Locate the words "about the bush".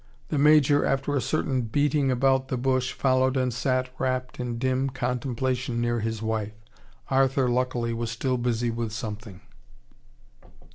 2.09-2.91